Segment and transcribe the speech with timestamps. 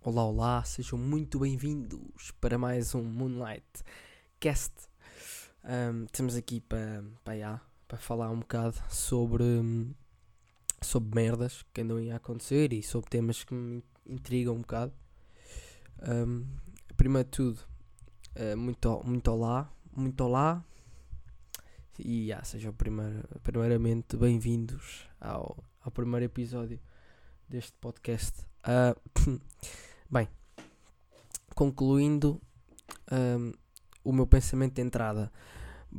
[0.00, 3.66] Olá, olá, sejam muito bem-vindos para mais um Moonlight
[4.38, 4.72] Cast.
[5.64, 9.44] Um, estamos aqui para, para, para falar um bocado sobre,
[10.80, 14.92] sobre merdas que andam a acontecer e sobre temas que me intrigam um bocado.
[16.08, 16.46] Um,
[16.96, 17.60] primeiro de tudo,
[18.36, 20.64] uh, muito, muito olá, muito olá.
[21.98, 22.72] E yeah, sejam
[23.42, 26.78] primeiramente bem-vindos ao, ao primeiro episódio
[27.48, 28.46] deste podcast.
[28.62, 29.40] Uh,
[30.10, 30.28] bem,
[31.54, 32.40] concluindo
[33.12, 33.52] um,
[34.04, 35.30] o meu pensamento de entrada.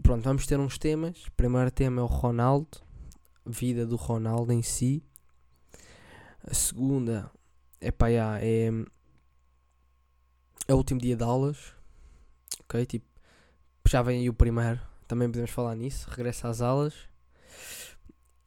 [0.01, 1.25] Pronto, vamos ter uns temas.
[1.25, 2.79] O primeiro tema é o Ronaldo,
[3.45, 5.03] vida do Ronaldo em si.
[6.43, 7.29] A segunda
[7.81, 8.69] é pá, yeah, é,
[10.67, 11.73] é o último dia de aulas.
[12.61, 13.05] Ok, tipo,
[13.87, 14.79] já vem aí o primeiro.
[15.07, 16.07] Também podemos falar nisso.
[16.09, 16.93] Regressa às aulas.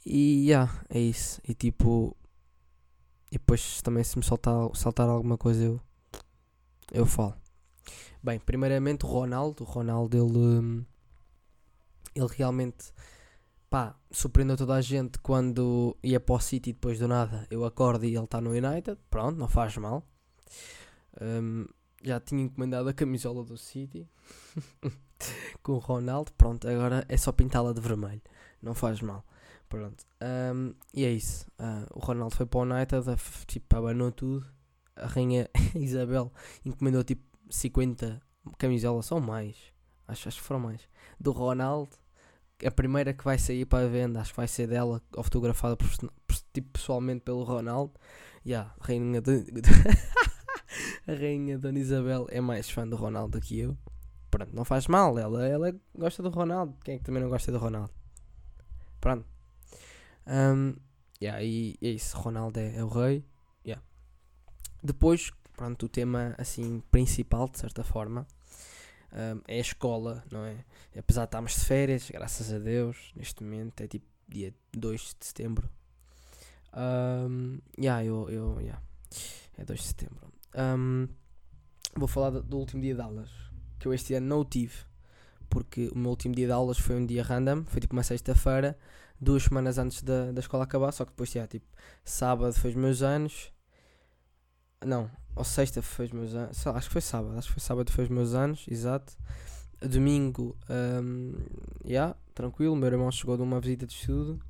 [0.06, 1.40] E yeah, é isso.
[1.46, 2.16] E tipo,
[3.32, 5.80] e depois também se me saltar, saltar alguma coisa eu,
[6.92, 7.34] eu falo.
[8.23, 9.65] Bem, primeiramente o Ronaldo.
[9.65, 10.84] O Ronaldo ele, hum,
[12.15, 12.92] ele realmente
[13.70, 17.46] pá, surpreendeu toda a gente quando ia para o City depois do nada.
[17.51, 18.98] Eu acordo e ele está no United.
[19.09, 20.07] Pronto, não faz mal.
[21.18, 21.64] Um,
[22.02, 24.07] já tinha encomendado a camisola do City
[25.62, 26.30] com o Ronaldo.
[26.35, 28.20] Pronto, agora é só pintá-la de vermelho.
[28.60, 29.24] Não faz mal.
[29.73, 30.04] Pronto.
[30.20, 31.46] Um, e é isso.
[31.59, 33.06] Uh, o Ronaldo foi para o United,
[33.46, 34.46] tipo, abanou tudo.
[34.95, 36.30] A rainha Isabel
[36.62, 38.20] encomendou tipo 50
[38.59, 39.56] camisolas, ou mais.
[40.06, 40.87] Acho, acho que foram mais.
[41.18, 41.96] Do Ronaldo.
[42.62, 45.88] A primeira que vai sair para a venda, acho que vai ser dela, autografada por,
[46.52, 47.95] tipo, pessoalmente pelo Ronaldo.
[48.45, 49.46] Yeah, a rainha de,
[51.09, 53.79] a rainha Dona Isabel é mais fã do Ronaldo do que eu.
[54.30, 56.76] Pronto, não faz mal, ela, ela gosta do Ronaldo.
[56.84, 57.90] Quem é que também não gosta do Ronaldo?
[59.01, 59.32] Pronto.
[60.26, 60.74] Um,
[61.20, 63.24] yeah, e é isso, Ronaldo é, é o rei.
[63.65, 63.82] Yeah.
[64.82, 68.26] Depois, pronto, o tema assim principal, de certa forma,
[69.12, 70.64] um, é a escola, não é?
[70.97, 75.26] Apesar de estarmos de férias, graças a Deus, neste momento é tipo dia 2 de
[75.26, 75.69] setembro.
[76.74, 78.82] Um, yeah, eu, eu, yeah.
[79.56, 80.32] É 2 de setembro.
[80.54, 81.08] Um,
[81.94, 83.30] vou falar do, do, último dia de aulas,
[83.78, 84.74] que eu este ano não tive,
[85.50, 88.78] porque o meu último dia de aulas foi um dia random, foi tipo uma sexta-feira,
[89.22, 91.66] duas semanas antes da, da escola acabar, só que depois, já, tipo,
[92.05, 93.53] sábado foi os meus anos.
[94.84, 96.66] Não, ou sexta foi os meus anos.
[96.66, 99.16] Acho que foi sábado, acho que foi sábado foi os meus anos, exato.
[99.81, 100.56] Domingo,
[101.03, 101.34] um,
[101.84, 104.41] yeah, tranquilo, meu irmão chegou de uma visita de estudo.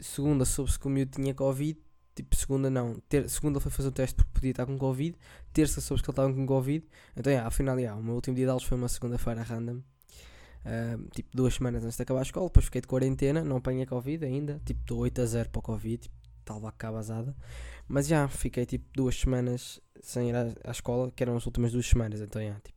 [0.00, 1.78] Segunda soube-se que o miúdo tinha Covid.
[2.14, 2.94] Tipo, segunda não.
[3.08, 5.16] Ter, segunda foi fazer o teste porque podia estar com Covid.
[5.52, 6.86] Terça soube-se que ele estava com Covid.
[7.16, 9.80] Então, yeah, afinal, yeah, o meu último dia de aulas foi uma segunda-feira random.
[10.64, 13.86] Uh, tipo duas semanas antes de acabar a escola, depois fiquei de quarentena, não apanhei
[13.86, 16.14] Covid ainda, tipo do 8 a 0 para o Covid, tipo,
[16.44, 17.34] tal vaca basada.
[17.86, 21.72] Mas já fiquei tipo duas semanas sem ir à, à, escola, que eram as últimas
[21.72, 22.76] duas semanas, então já, tipo,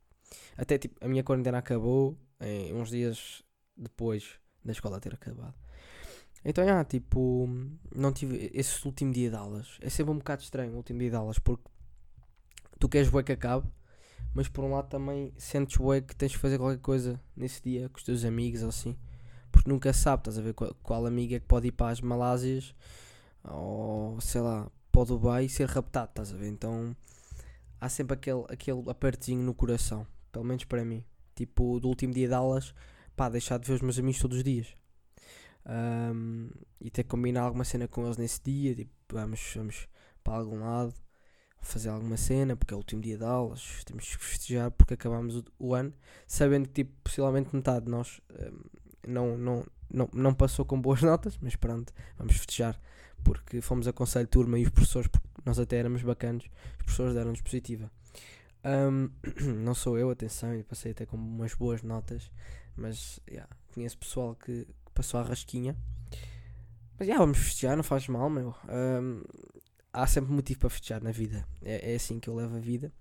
[0.56, 3.42] até tipo, a minha quarentena acabou em, uns dias
[3.76, 5.54] depois da escola ter acabado.
[6.44, 7.48] Então, já, tipo,
[7.94, 9.78] não tive esse último dia de aulas.
[9.80, 11.62] É sempre um bocado estranho o último dia de aulas, porque
[12.80, 13.68] tu queres ver que acabe,
[14.34, 17.88] mas por um lado também sentes bué que tens de fazer qualquer coisa nesse dia
[17.88, 18.96] com os teus amigos ou assim,
[19.50, 22.00] porque nunca sabe, estás a ver qual, qual amiga é que pode ir para as
[22.00, 22.74] Malásias
[23.44, 26.48] ou sei lá, para o Dubai e ser raptado, estás a ver?
[26.48, 26.96] Então
[27.80, 31.04] há sempre aquele, aquele apertinho no coração, pelo menos para mim,
[31.34, 32.74] tipo do último dia de aulas,
[33.14, 34.74] pá, deixar de ver os meus amigos todos os dias.
[35.64, 36.50] Um,
[36.80, 39.88] e ter que combinar alguma cena com eles nesse dia, tipo, vamos, vamos
[40.24, 40.92] para algum lado
[41.62, 45.36] fazer alguma cena, porque é o último dia de aulas, temos que festejar porque acabamos
[45.36, 45.92] o, o ano,
[46.26, 51.00] sabendo que tipo, possivelmente metade de nós um, não, não, não, não passou com boas
[51.02, 52.78] notas, mas pronto, vamos festejar,
[53.24, 56.44] porque fomos a conselho de turma e os professores, porque nós até éramos bacanos,
[56.78, 57.90] os professores deram-nos positiva.
[58.64, 59.10] Um,
[59.64, 62.30] não sou eu, atenção, eu passei até com umas boas notas,
[62.76, 65.76] mas yeah, conheço pessoal que, que passou a rasquinha.
[66.98, 68.54] Mas já, yeah, vamos festejar, não faz mal, meu.
[68.68, 69.22] Um,
[69.92, 71.46] há sempre motivo para festejar na vida.
[71.62, 72.92] É, é assim que eu levo a vida.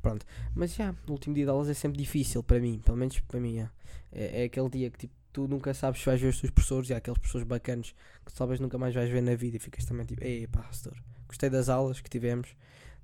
[0.00, 0.24] Pronto.
[0.54, 3.40] Mas já, o último dia de aulas é sempre difícil para mim, pelo menos para
[3.40, 3.58] mim.
[3.58, 3.70] É,
[4.12, 6.90] é, aquele dia que tipo, tu nunca sabes se vais ver os teus professores.
[6.90, 7.94] E há aqueles professores bacanos
[8.24, 9.56] que talvez nunca mais vais ver na vida.
[9.56, 10.96] E ficas também tipo, ei pá, pastor,
[11.26, 12.54] gostei das aulas que tivemos,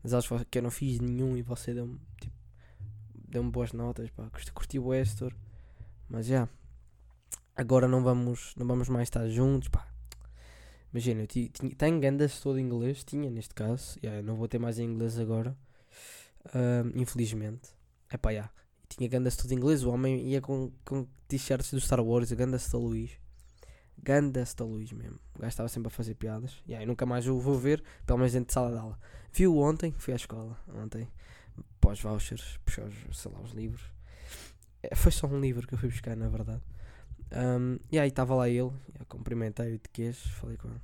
[0.03, 1.37] das aulas que eu não fiz nenhum.
[1.37, 2.35] E você deu-me tipo,
[3.29, 5.35] deu-me boas notas, pá, curti o Estor,
[6.09, 6.49] mas já,
[7.57, 9.87] agora não vamos, não vamos mais estar juntos, pá,
[10.95, 14.61] Imagina, eu tinha, tenho gandas todo em inglês, tinha neste caso, yeah, não vou ter
[14.61, 15.59] mais em inglês agora,
[16.47, 17.71] uh, infelizmente.
[18.09, 18.49] É pá, yeah.
[18.89, 22.71] tinha gandas todo em inglês, o homem ia com, com t-shirts do Star Wars, gandas
[22.71, 23.11] da Luís.
[24.01, 25.19] Ganda Sta Luís mesmo.
[25.35, 26.63] O gajo estava sempre a fazer piadas.
[26.67, 28.99] E aí nunca mais o vou ver, pelo menos dentro de sala de aula.
[29.33, 31.09] Viu ontem, fui à escola ontem,
[31.81, 33.83] pós vouchers, puxar sei lá, os livros.
[34.81, 36.63] É, foi só um livro que eu fui buscar, na verdade.
[37.33, 38.71] Um, e aí estava lá ele,
[39.09, 40.81] cumprimentei-o de queixo, falei com ele.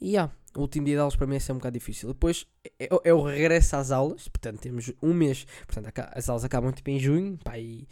[0.00, 2.08] E yeah, o último dia de aulas para mim é sempre um bocado difícil.
[2.08, 2.46] Depois
[2.78, 6.90] é, é o regresso às aulas, portanto temos um mês, portanto as aulas acabam tipo
[6.90, 7.86] em junho, pá, e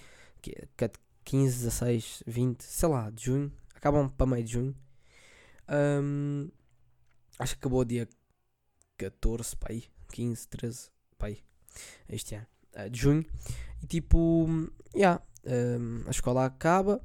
[1.24, 4.76] 15, 16, 20, sei lá, de junho, acabam para meio de junho.
[5.68, 6.50] Um,
[7.38, 8.08] acho que acabou dia
[8.98, 11.38] 14, pá, aí, 15, 13, pá, aí,
[12.08, 12.46] este ano,
[12.76, 13.24] uh, de junho.
[13.82, 14.46] E tipo,
[14.94, 17.00] yeah, um, a escola acaba,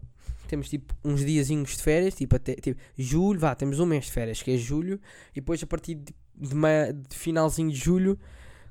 [0.48, 4.12] temos tipo uns diazinhos de férias, tipo até tipo, julho, vá, temos um mês de
[4.12, 5.00] férias, que é julho,
[5.32, 8.18] e depois a partir de, de, de finalzinho de julho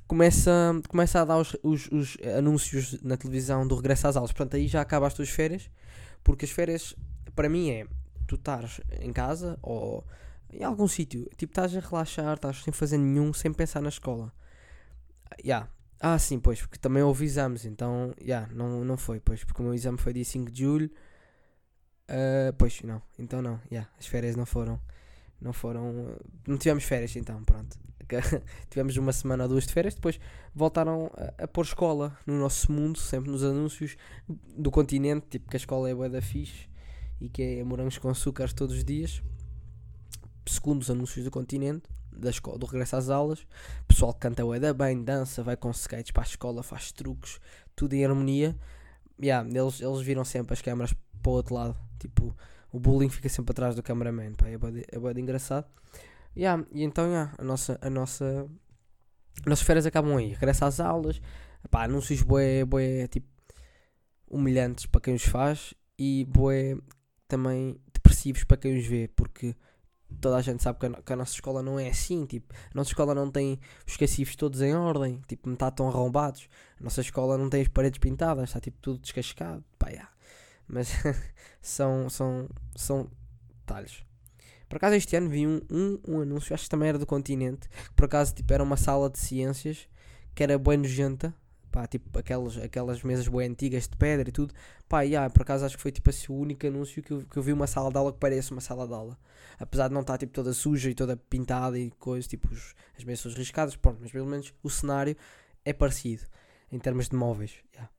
[0.06, 4.32] começa, começa a dar os, os, os, anúncios na televisão do regresso às aulas.
[4.32, 5.68] Portanto, aí já acaba as tuas férias,
[6.22, 6.94] porque as férias,
[7.34, 7.86] para mim, é
[8.26, 10.04] tu estás em casa ou
[10.52, 14.32] em algum sítio, tipo, estás a relaxar, estás sem fazer nenhum, sem pensar na escola.
[15.44, 15.68] Yeah.
[15.98, 19.64] Ah, sim, pois, porque também houve exames, então, yeah, não, não foi, pois, porque o
[19.64, 20.90] meu exame foi dia 5 de julho.
[22.08, 24.80] Uh, pois, não, então não, yeah, as férias não foram,
[25.40, 26.16] não foram,
[26.46, 27.78] não tivemos férias então, pronto.
[28.70, 30.20] tivemos uma semana ou duas de férias, depois
[30.54, 33.96] voltaram a, a pôr escola no nosso mundo, sempre nos anúncios
[34.28, 36.68] do continente, tipo que a escola é boa da fixe
[37.20, 39.22] e que é morangos com açúcar todos os dias,
[40.46, 43.46] segundo os anúncios do continente, da escola, do regresso às aulas,
[43.86, 47.38] pessoal que canta bué da bem, dança, vai com skates para a escola, faz truques,
[47.74, 48.56] tudo em harmonia.
[49.20, 52.36] Yeah, eles, eles viram sempre as câmaras para o outro lado, tipo,
[52.72, 55.66] o bullying fica sempre atrás do cameraman, pá, é bem, é engraçado.
[56.36, 58.46] Yeah, e então yeah, a nossa a nossa
[59.40, 61.20] as nossas férias acabam aí, regressa às aulas,
[61.70, 63.26] pá, anúncios boé, boé, tipo
[64.28, 66.76] humilhantes para quem os faz e boé
[67.28, 69.54] também depressivos para quem os vê, porque
[70.20, 72.74] toda a gente sabe que a, que a, nossa escola não é assim, tipo, a
[72.74, 76.48] nossa escola não tem os cacifes todos em ordem, tipo, metade estão arrombados,
[76.80, 80.10] a nossa escola não tem as paredes pintadas, está tipo tudo descascado, pá, yeah.
[80.66, 80.90] mas
[81.60, 83.10] são, são, são
[83.60, 84.04] detalhes.
[84.68, 87.68] Por acaso este ano vi um, um, um anúncio, acho que também era do continente,
[87.68, 89.88] que por acaso tipo, era uma sala de ciências
[90.34, 91.34] que era bem nojenta,
[91.76, 94.54] pá, tipo aquelas, aquelas mesas bem antigas de pedra e tudo.
[94.88, 97.36] Pá, yeah, por acaso acho que foi tipo assim, o único anúncio que eu, que
[97.36, 99.18] eu vi uma sala de aula que parece uma sala de aula.
[99.58, 103.04] Apesar de não estar tipo toda suja e toda pintada e coisas, tipo os, as
[103.04, 105.14] mesas riscadas, pronto, mas pelo menos o cenário
[105.66, 106.22] é parecido
[106.72, 107.52] em termos de móveis.
[107.74, 107.92] Yeah.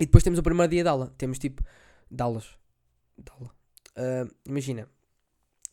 [0.00, 1.62] E depois temos o primeiro dia de aula, temos tipo
[2.10, 2.58] de aulas.
[3.16, 3.54] De aula.
[3.96, 4.88] Uh, imagina,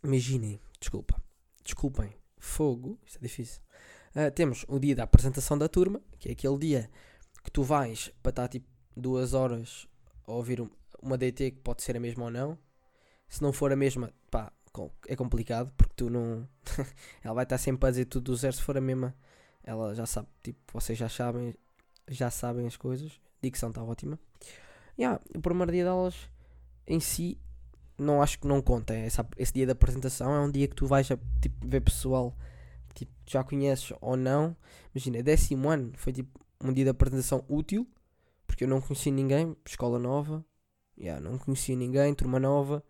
[0.03, 1.19] imaginem, desculpa,
[1.63, 3.63] desculpem, fogo, isto é difícil.
[4.15, 6.89] Uh, temos o dia da apresentação da turma, que é aquele dia
[7.45, 9.87] que tu vais para estar tipo duas horas
[10.27, 10.67] a ouvir
[11.01, 12.57] uma DT que pode ser a mesma ou não.
[13.29, 14.51] Se não for a mesma, pá,
[15.07, 16.47] é complicado porque tu não.
[17.23, 19.15] ela vai estar sempre a dizer tudo do zero se for a mesma.
[19.63, 21.55] Ela já sabe, tipo, vocês já sabem,
[22.07, 23.19] já sabem as coisas.
[23.41, 24.19] Dicção está ótima.
[24.97, 26.15] Yeah, o primeiro dia de aulas
[26.87, 27.39] em si
[27.97, 28.93] não acho que não conta.
[28.93, 32.35] Essa, esse dia da apresentação é um dia que tu vais a, tipo, ver pessoal
[32.95, 34.55] tipo, já conheces ou não.
[34.93, 36.39] Imagina, décimo ano foi tipo
[36.69, 37.87] um dia de apresentação útil,
[38.47, 40.45] porque eu não conhecia ninguém, escola nova,
[40.97, 42.83] yeah, não conhecia ninguém, turma nova,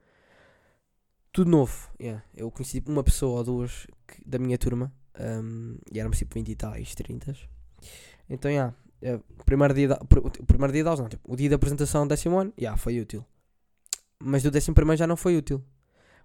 [1.31, 1.89] tudo novo.
[1.99, 2.23] Yeah.
[2.35, 6.49] Eu conheci uma pessoa ou duas que, da minha turma, um, e éramos tipo 20
[6.49, 7.35] e tais, 30.
[8.29, 11.49] Então, yeah, é, primeiro dia da, o primeiro dia de aulas, não, tipo, o dia
[11.49, 13.25] da apresentação do décimo ano, yeah, foi útil
[14.19, 15.63] mas do décimo primeiro já não foi útil.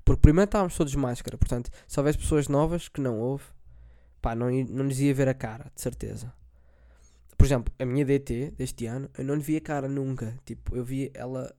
[0.04, 3.44] Porque primeiro estávamos todos de máscara, portanto, se houvesse pessoas novas que não houve,
[4.20, 6.32] pá, não, não lhes ia ver a cara, de certeza.
[7.40, 10.38] Por exemplo, a minha DT deste ano, eu não lhe vi a cara nunca.
[10.44, 11.50] Tipo, eu vi ela,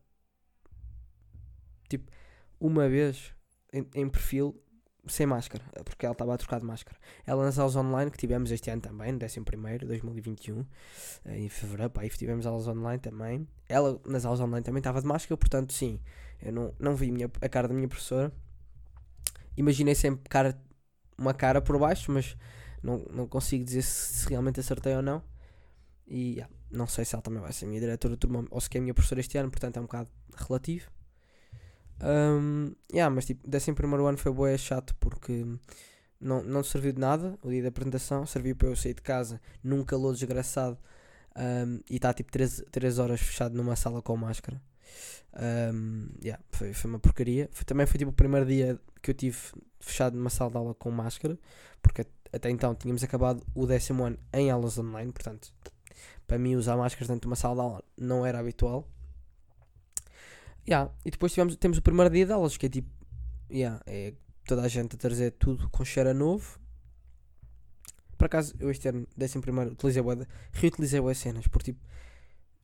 [1.90, 2.12] tipo,
[2.60, 3.34] uma vez
[3.74, 4.62] em, em perfil
[5.08, 7.00] sem máscara, porque ela estava a trocar de máscara.
[7.26, 10.64] Ela nas aulas online que tivemos este ano também, no 11 2021,
[11.26, 13.48] eh, em fevereiro, pá, aí tivemos aulas online também.
[13.68, 16.00] Ela nas aulas online também estava de máscara, portanto, sim,
[16.44, 18.32] eu não, não vi minha, a cara da minha professora.
[19.58, 20.56] Imaginei sempre cara,
[21.18, 22.38] uma cara por baixo, mas
[22.84, 25.24] não, não consigo dizer se, se realmente acertei ou não.
[26.12, 28.68] E yeah, não sei se ela também vai ser minha diretora de turma ou se
[28.74, 30.92] é minha professora este ano, portanto é um bocado relativo.
[32.04, 35.46] Um, yeah, mas tipo, décimo primeiro ano foi boé chato porque
[36.20, 39.40] não, não serviu de nada o dia da apresentação, serviu para eu sair de casa
[39.64, 40.78] num calor desgraçado
[41.38, 44.62] um, e está tipo 3, 3 horas fechado numa sala com máscara.
[45.74, 47.50] Um, yeah, foi, foi uma porcaria.
[47.54, 49.38] Foi, também foi tipo o primeiro dia que eu tive
[49.80, 51.40] fechado numa sala de aula com máscara,
[51.82, 55.54] porque até então tínhamos acabado o décimo ano em aulas online, portanto,
[56.32, 58.88] para mim usar máscaras dentro de uma sala de aula não era habitual.
[60.66, 60.90] Yeah.
[61.04, 62.90] E depois tivemos, temos o primeiro dia de aulas, que é tipo,
[63.52, 64.14] yeah, é
[64.48, 66.58] toda a gente a trazer tudo com cheiro a novo.
[68.18, 71.86] Por acaso, eu este ano, décimo primeiro, utilizei de- reutilizei as cenas, porque tipo,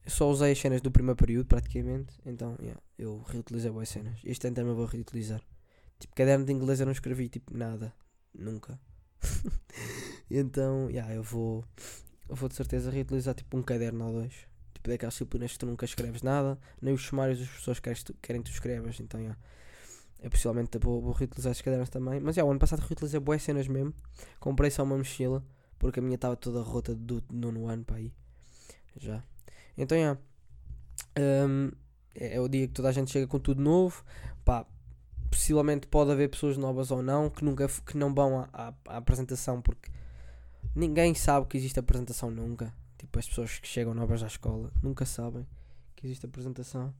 [0.05, 4.17] só usei as cenas do primeiro período praticamente, então yeah, eu reutilizei as cenas.
[4.23, 5.41] Este ano também vou reutilizar.
[5.99, 7.93] Tipo, caderno de inglês eu não escrevi tipo nada,
[8.33, 8.79] nunca.
[10.29, 11.63] Então, yeah, eu vou,
[12.29, 14.33] eu vou de certeza reutilizar tipo um caderno ou dois.
[14.73, 18.41] Tipo, daquelas disciplinas que tu nunca escreves nada, nem os sumários das pessoas querem, querem
[18.41, 19.39] que tu escrevas, então yeah.
[20.19, 22.19] Eu possivelmente vou, vou reutilizar esses cadernos também.
[22.19, 23.93] Mas já, o ano passado reutilizei boas cenas mesmo.
[24.39, 25.45] Comprei só uma mochila,
[25.77, 28.11] porque a minha estava toda rota do nono ano para aí.
[28.95, 29.23] Já.
[29.77, 30.17] Então, já.
[31.19, 31.71] Hum,
[32.15, 34.03] é, é o dia que toda a gente chega com tudo novo.
[34.43, 34.65] Pá,
[35.29, 38.97] possivelmente pode haver pessoas novas ou não que, nunca, que não vão à, à, à
[38.97, 39.91] apresentação porque
[40.77, 42.73] ninguém sabe que existe apresentação nunca.
[42.97, 45.45] Tipo, as pessoas que chegam novas à escola nunca sabem
[45.95, 46.93] que existe apresentação.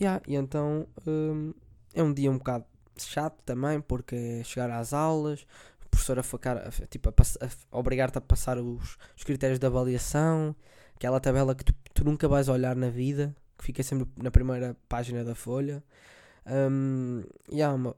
[0.00, 1.52] Yeah, e então hum,
[1.94, 2.64] é um dia um bocado
[2.96, 5.46] chato também porque é chegar às aulas,
[5.84, 7.12] a professora ficar, a- tipo, a,
[7.72, 10.54] a obrigar-te a passar os, os critérios de avaliação,
[10.94, 14.76] aquela tabela que tu, tu nunca vais olhar na vida, que fica sempre na primeira
[14.88, 15.82] página da folha.
[16.46, 17.94] Um, yeah, uma-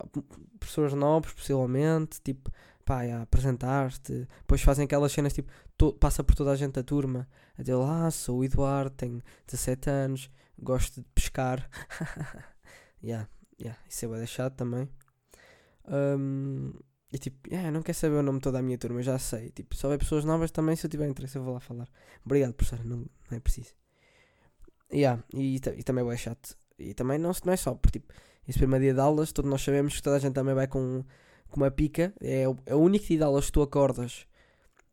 [0.59, 2.51] professores novos, possivelmente, tipo,
[2.85, 6.83] pá, yeah, apresentar-te, depois fazem aquelas cenas tipo, to- passa por toda a gente da
[6.83, 11.69] turma, a dizer, ah, sou o Eduardo, tenho 17 anos, gosto de pescar.
[13.03, 13.29] yeah,
[13.61, 14.89] yeah, isso é de chato também.
[15.89, 16.73] Um,
[17.13, 19.51] e tipo, yeah, não quer saber o nome toda a minha turma, já sei.
[19.51, 21.89] Tipo, se houver pessoas novas também, se eu tiver interesse, eu vou lá falar.
[22.25, 22.99] Obrigado, professora, não,
[23.31, 23.75] não é preciso.
[24.93, 26.57] Yeah, e, e também é chato.
[26.79, 28.13] E também não, não é só, porque tipo,
[28.49, 31.05] esse primeiro dia de aulas, todos nós sabemos que toda a gente também vai com,
[31.51, 32.13] com uma pica.
[32.21, 34.27] É o, é único dia de aulas que tu acordas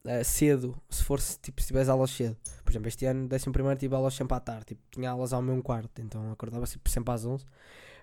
[0.07, 2.37] eh, cedo, se for tipo, se tiveres aulas cedo.
[2.63, 4.67] Por exemplo, este ano, décimo primeiro, tive aulas sempre à tarde.
[4.67, 7.45] Tipo, tinha aulas ao mesmo quarto, então acordava sempre, sempre às 11.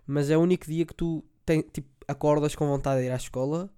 [0.06, 3.16] Mas é o único dia que tu tem, tipo, acordas com vontade de ir à
[3.16, 3.70] escola.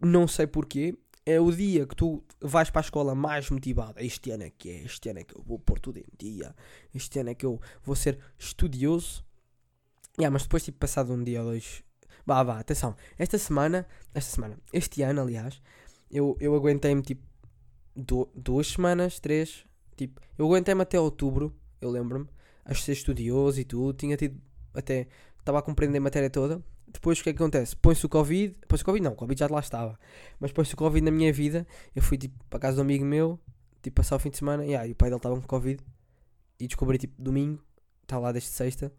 [0.00, 0.96] Não sei porquê.
[1.24, 4.00] É o dia que tu vais para a escola mais motivado.
[4.00, 6.54] Este ano é que é, este ano é que eu vou pôr tudo em dia.
[6.94, 9.24] Este ano é que eu vou ser estudioso.
[10.18, 11.84] Yeah, mas depois, tipo, passado um dia ou dois.
[12.24, 12.94] Vá, vá, atenção.
[13.18, 15.60] Esta semana, esta semana, este ano, aliás,
[16.10, 17.22] eu, eu aguentei-me tipo
[17.96, 19.64] du- duas semanas, três.
[19.96, 22.26] Tipo, eu aguentei-me até outubro, eu lembro-me,
[22.64, 23.92] a ser estudioso e tudo.
[23.96, 24.40] Tinha tido
[24.74, 25.08] até.
[25.38, 26.62] Estava a compreender a matéria toda.
[26.86, 27.74] Depois o que é que acontece?
[27.76, 28.56] Põe-se o Covid.
[28.68, 29.98] Põe-se o Covid, não, o Covid já lá estava.
[30.38, 31.66] Mas põe-se o Covid na minha vida.
[31.96, 33.38] Eu fui tipo para casa de um amigo meu,
[33.82, 34.64] tipo passar o fim de semana.
[34.64, 35.82] Yeah, e o pai dele estava com Covid.
[36.60, 37.60] E descobri tipo domingo.
[38.12, 38.92] Está lá desde sexta.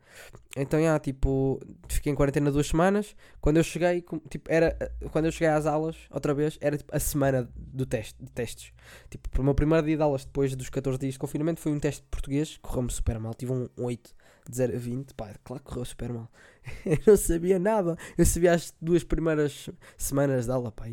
[0.57, 3.15] Então, yeah, tipo, fiquei em quarentena duas semanas.
[3.39, 4.75] Quando eu cheguei, tipo, era,
[5.11, 8.73] quando eu cheguei às aulas, outra vez, era tipo, a semana do teste, de testes.
[9.11, 11.79] Tipo, o meu primeiro dia de aulas, depois dos 14 dias de confinamento, foi um
[11.79, 13.35] teste de português, correu-me super mal.
[13.35, 14.15] Tive um, um 8
[14.49, 15.13] de 0 a 20.
[15.13, 16.31] Pá, claro que correu super mal.
[16.83, 17.95] eu não sabia nada.
[18.17, 20.87] Eu sabia as duas primeiras semanas de aula, pá.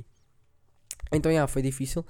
[1.11, 2.05] Então, yeah, foi difícil.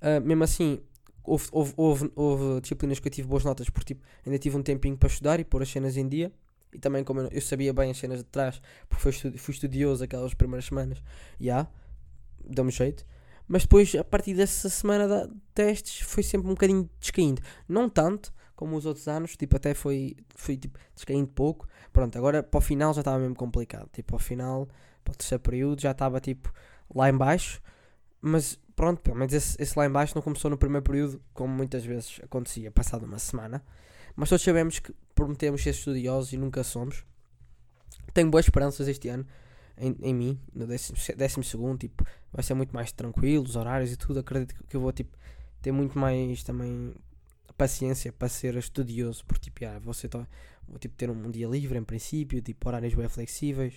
[0.00, 0.80] Ah, mesmo assim,
[1.24, 4.62] houve, houve, houve, houve disciplinas que eu tive boas notas, porque tipo, ainda tive um
[4.62, 6.32] tempinho para estudar e pôr as cenas em dia.
[6.72, 9.52] E também, como eu, eu sabia bem as cenas de trás, porque fui, estu- fui
[9.54, 11.02] estudioso aquelas primeiras semanas,
[11.38, 11.66] já,
[12.44, 13.04] deu-me jeito.
[13.46, 17.42] Mas depois, a partir dessa semana de testes, foi sempre um bocadinho descaindo.
[17.68, 21.66] Não tanto como os outros anos, tipo, até foi, foi tipo, descaindo pouco.
[21.92, 23.88] Pronto, agora para o final já estava mesmo complicado.
[23.92, 24.68] Tipo, ao final,
[25.04, 26.50] para o terceiro período, já estava tipo
[26.94, 27.60] lá em baixo.
[28.20, 31.54] Mas pronto, pelo menos esse, esse lá em baixo não começou no primeiro período, como
[31.54, 33.62] muitas vezes acontecia, passado uma semana.
[34.14, 37.04] Mas todos sabemos que prometemos ser estudiosos e nunca somos.
[38.12, 39.26] Tenho boas esperanças este ano
[39.76, 43.92] em, em mim, no décimo, décimo segundo, tipo, vai ser muito mais tranquilo, os horários
[43.92, 44.20] e tudo.
[44.20, 45.16] Acredito que eu vou tipo,
[45.60, 46.94] ter muito mais também
[47.56, 51.78] paciência para ser estudioso, porque tipo, yeah, vou, ser vou tipo, ter um dia livre
[51.78, 53.74] em princípio, tipo, horários bem flexíveis,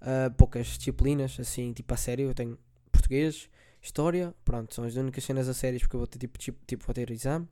[0.00, 2.58] ah, poucas disciplinas, assim, tipo, a sério, eu tenho
[2.90, 3.48] português,
[3.86, 6.84] história, pronto, são as únicas cenas a sérias porque eu vou ter tipo, tipo, tipo
[6.84, 7.48] vou ter exame,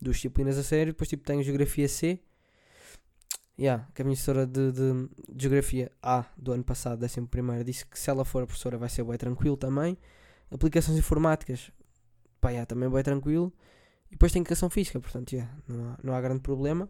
[0.00, 2.20] duas disciplinas a sério, depois tipo tenho geografia C.
[3.58, 7.64] Yeah, que a minha professora de, de, de geografia A do ano passado, décimo primeiro,
[7.64, 9.96] disse que se ela for a professora vai ser bem tranquilo também.
[10.50, 11.70] Aplicações informáticas,
[12.38, 13.50] pá, yeah, também bem tranquilo.
[14.08, 16.86] E depois tem educação física, portanto, yeah, não, há, não há grande problema.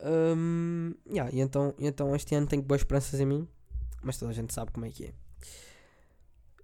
[0.00, 3.48] Hum, yeah, e, então, e então este ano tenho boas esperanças em mim,
[4.02, 5.14] mas toda a gente sabe como é que é.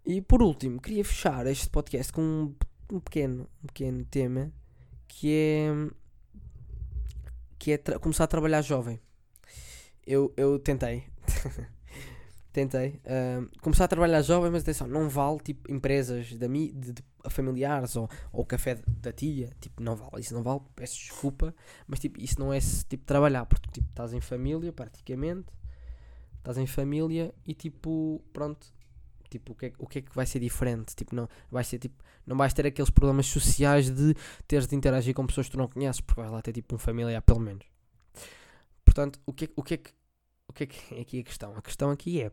[0.06, 2.54] E por último, queria fechar este podcast com um,
[2.92, 4.52] um pequeno, um pequeno tema
[5.08, 5.70] que é
[7.58, 9.00] que é começar a trabalhar jovem.
[10.06, 11.04] Eu, eu tentei.
[12.52, 13.00] tentei.
[13.06, 17.96] Uh, começar a trabalhar jovem, mas atenção, não vale tipo empresas de, de, de familiares
[17.96, 19.50] ou, ou café da tia.
[19.58, 20.20] Tipo, não vale.
[20.20, 21.54] Isso não vale, peço desculpa.
[21.86, 25.46] Mas tipo, isso não é tipo trabalhar, porque tipo, estás em família praticamente.
[26.36, 28.73] Estás em família e tipo, pronto.
[29.34, 30.94] Tipo, o que, é, o que é que vai ser diferente?
[30.94, 34.14] Tipo, não, vai ser, tipo, não vais ter aqueles problemas sociais de
[34.46, 36.78] teres de interagir com pessoas que tu não conheces, porque vais lá ter tipo um
[36.78, 37.66] familiar pelo menos.
[38.84, 39.90] Portanto, o que, o que é que
[40.48, 41.56] o que é que é aqui a questão?
[41.56, 42.30] A questão aqui é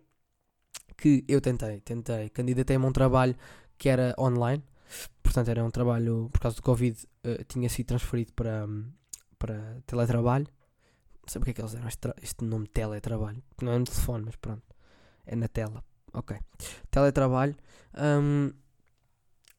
[0.96, 3.36] que eu tentei, tentei, candidatei-me a um trabalho
[3.78, 4.64] que era online,
[5.24, 8.68] portanto era um trabalho, por causa do Covid, uh, tinha sido transferido para,
[9.40, 10.48] para teletrabalho.
[11.22, 14.26] Não sei porque é que eles deram este, este nome teletrabalho, não é no telefone,
[14.26, 14.64] mas pronto,
[15.26, 15.84] é na tela.
[16.14, 16.38] Ok,
[16.90, 17.56] teletrabalho.
[17.98, 18.52] Um,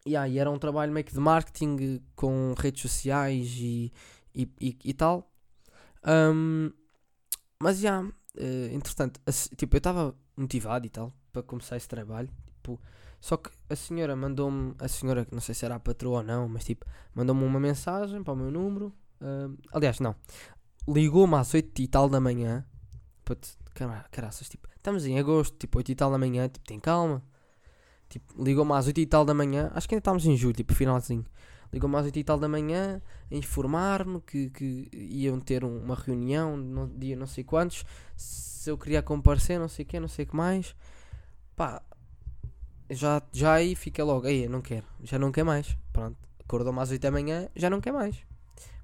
[0.06, 3.92] yeah, e era um trabalho meio que de marketing com redes sociais e,
[4.34, 5.30] e, e, e tal.
[6.06, 6.72] Um,
[7.60, 9.20] mas já, yeah, uh, entretanto,
[9.56, 12.28] tipo, eu estava motivado e tal para começar esse trabalho.
[12.46, 12.80] Tipo,
[13.20, 16.48] só que a senhora mandou-me, a senhora, não sei se era a patroa ou não,
[16.48, 18.92] mas tipo, mandou-me uma mensagem para o meu número.
[19.20, 20.14] Uh, aliás, não,
[20.88, 22.66] ligou-me às 8 e tal da manhã.
[23.24, 27.22] Para caraças, tipo, estamos em agosto, tipo, 8 e tal da manhã, tipo, tem calma.
[28.08, 30.74] Tipo, ligou-me às 8 e tal da manhã, acho que ainda estamos em julho, tipo,
[30.74, 31.24] finalzinho.
[31.72, 36.56] Ligou-me às 8 e tal da manhã a informar-me que, que iam ter uma reunião
[36.56, 40.24] no dia não sei quantos, se eu queria comparecer, não sei o que, não sei
[40.24, 40.74] o que mais.
[41.56, 41.80] Pá,
[42.90, 45.78] já, já aí fica logo, aí não quero, já não quer mais.
[45.92, 48.16] Pronto, acordou-me às 8 da manhã, já não quer mais.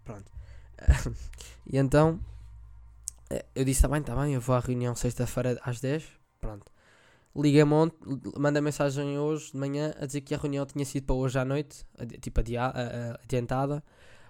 [0.04, 0.30] Pronto.
[1.70, 2.18] e então
[3.54, 6.04] eu disse: tá bem, tá bem, eu vou à reunião sexta-feira às 10.
[6.40, 6.70] Pronto.
[7.36, 7.96] Liga-me ontem,
[8.36, 11.44] manda mensagem hoje de manhã a dizer que a reunião tinha sido para hoje à
[11.44, 11.84] noite,
[12.20, 12.72] tipo adia,
[13.22, 13.82] adiantada.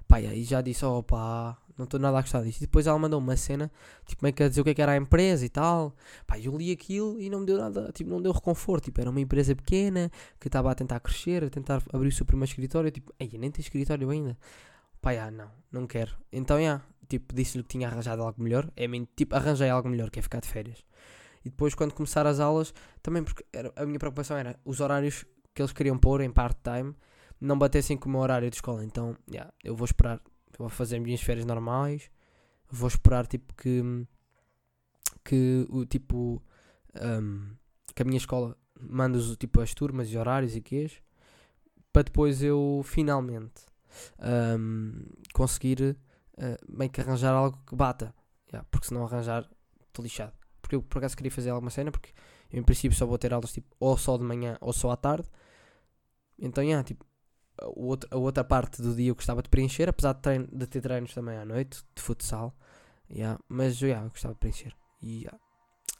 [0.07, 2.59] Pá, e já disse: oh pá, não estou nada a gostar disso.
[2.59, 3.71] E depois ela mandou uma cena,
[4.05, 5.95] tipo, meio que a dizer o que, é que era a empresa e tal.
[6.27, 8.85] Pá, eu li aquilo e não me deu nada, tipo, não deu reconforto.
[8.85, 12.27] Tipo, era uma empresa pequena que estava a tentar crescer, a tentar abrir o seu
[12.27, 12.91] primeiro escritório.
[12.91, 14.37] Tipo, ei, nem tem escritório ainda.
[15.01, 16.17] Pá, já, não, não quero.
[16.33, 18.71] Então, já, tipo, disse-lhe que tinha arranjado algo melhor.
[18.77, 18.87] É,
[19.17, 20.85] tipo, arranjei algo melhor, que é ficar de férias.
[21.45, 25.25] E depois, quando começar as aulas, também porque era, a minha preocupação era os horários
[25.55, 26.95] que eles queriam pôr em part-time
[27.41, 28.85] não batessem com o meu horário de escola.
[28.85, 30.21] Então, yeah, eu vou esperar,
[30.59, 32.11] vou fazer minhas férias normais,
[32.71, 33.83] vou esperar tipo que
[35.25, 36.43] que o tipo
[37.01, 37.51] um,
[37.95, 41.03] que a minha escola manda tipo as turmas e horários e quês
[41.93, 43.67] para depois eu finalmente
[44.59, 45.97] um, conseguir
[46.39, 48.15] uh, meio que arranjar algo que bata.
[48.51, 49.49] Yeah, porque se não arranjar,
[49.87, 50.33] estou lixado.
[50.63, 52.13] Porque eu por acaso queria fazer alguma cena, porque
[52.51, 54.97] eu, em princípio só vou ter aulas tipo ou só de manhã ou só à
[54.97, 55.29] tarde.
[56.39, 57.05] Então, yeah, tipo,
[57.61, 60.67] a, outra, a outra parte do dia eu gostava de preencher, apesar de, treino, de
[60.67, 62.55] ter treinos também à noite, de futsal.
[63.11, 64.75] Yeah, mas yeah, eu gostava de preencher.
[65.03, 65.39] E yeah,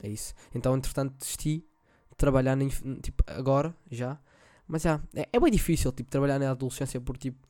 [0.01, 0.33] é isso.
[0.55, 1.65] Então, entretanto, desisti
[2.09, 2.57] de trabalhar
[3.01, 4.19] tipo, agora, já.
[4.67, 7.48] Mas yeah, é, é bem difícil tipo, trabalhar na adolescência porque tipo,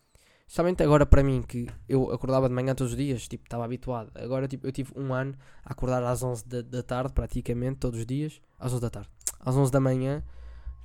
[0.50, 4.12] Somente agora para mim, que eu acordava de manhã todos os dias, tipo, estava habituado.
[4.16, 8.00] Agora, tipo, eu tive um ano a acordar às 11 da, da tarde, praticamente, todos
[8.00, 8.42] os dias.
[8.58, 9.10] Às 11 da tarde.
[9.40, 10.24] Às 11 da manhã,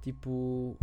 [0.03, 0.77] tipo,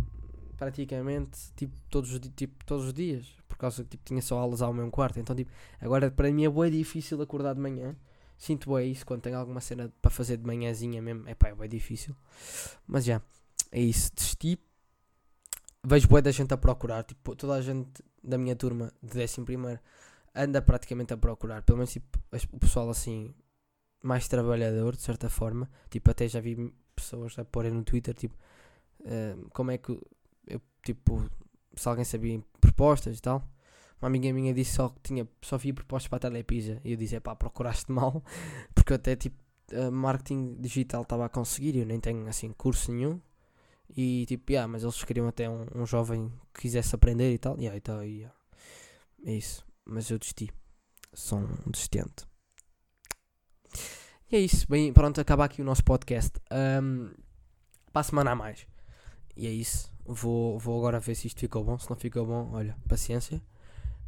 [0.56, 3.28] praticamente, tipo, todos, tipo, todos os dias.
[3.46, 5.20] Por causa que, tipo, tinha só aulas ao mesmo quarto.
[5.20, 7.94] Então, tipo, agora para mim é bem difícil acordar de manhã.
[8.36, 11.22] Sinto bem isso quando tenho alguma cena para fazer de manhãzinha mesmo.
[11.28, 12.16] É pá, é bem difícil.
[12.84, 13.22] Mas já,
[13.70, 14.10] é isso.
[14.12, 14.58] Desisti.
[15.84, 17.04] Vejo boa da gente a procurar.
[17.04, 19.80] Tipo, toda a gente da minha turma de 11
[20.34, 22.18] anda praticamente a procurar, pelo menos tipo,
[22.52, 23.34] o pessoal assim
[24.02, 28.34] mais trabalhador de certa forma, tipo até já vi pessoas a porem no Twitter tipo
[29.00, 29.98] uh, como é que
[30.46, 31.28] eu tipo
[31.76, 33.42] se alguém sabia propostas e tal.
[34.00, 36.80] Uma amiga minha disse só que tinha só via propostas para a Telepisa.
[36.84, 38.22] E eu disse, pá, procuraste mal,
[38.74, 39.36] porque até tipo
[39.72, 43.20] uh, marketing digital estava a conseguir, eu nem tenho assim curso nenhum,
[43.96, 47.56] e tipo, yeah, mas eles queriam até um, um jovem que quisesse aprender e tal.
[47.56, 48.34] Yeah, então, yeah.
[49.24, 49.64] É isso.
[49.84, 50.50] Mas eu desisti.
[51.12, 52.26] Sou um desistente.
[54.30, 54.66] E é isso.
[54.68, 56.40] Bem, pronto, acaba aqui o nosso podcast.
[56.50, 57.12] Um,
[57.92, 58.66] para a semana a mais.
[59.36, 59.92] E é isso.
[60.04, 61.78] Vou, vou agora ver se isto ficou bom.
[61.78, 63.42] Se não ficou bom, olha, paciência.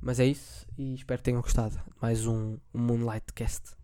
[0.00, 0.66] Mas é isso.
[0.78, 1.78] E espero que tenham gostado.
[2.00, 3.76] Mais um, um Moonlight Cast.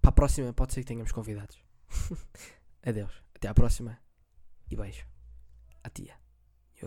[0.00, 1.58] Para a próxima, pode ser que tenhamos convidados.
[2.84, 3.22] Adeus.
[3.34, 3.98] Até à próxima.
[4.70, 5.17] E beijo.
[5.88, 6.20] A tia
[6.80, 6.84] y